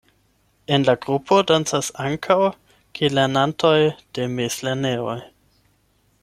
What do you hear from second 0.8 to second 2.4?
la grupo dancas ankaŭ